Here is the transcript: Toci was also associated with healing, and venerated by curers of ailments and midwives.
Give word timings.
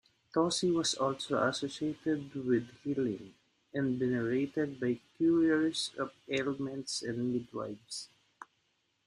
Toci 0.33 0.73
was 0.73 0.95
also 0.95 1.37
associated 1.43 2.33
with 2.33 2.71
healing, 2.83 3.35
and 3.71 3.99
venerated 3.99 4.79
by 4.79 4.99
curers 5.15 5.91
of 5.95 6.11
ailments 6.27 7.03
and 7.03 7.31
midwives. 7.31 8.09